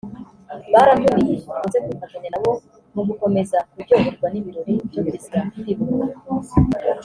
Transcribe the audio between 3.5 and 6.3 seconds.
kuryoherwa n’ibirori byo kwizihiza Kwibohora